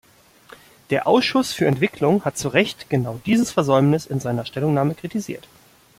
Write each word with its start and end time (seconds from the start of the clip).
Der 0.89 1.05
Ausschuss 1.05 1.53
für 1.53 1.67
Entwicklung 1.67 2.25
hat 2.25 2.35
zu 2.35 2.47
Recht 2.47 2.89
genau 2.89 3.19
dieses 3.27 3.51
Versäumnis 3.51 4.07
in 4.07 4.19
seiner 4.19 4.45
Stellungnahme 4.47 4.95
kritisiert. 4.95 5.47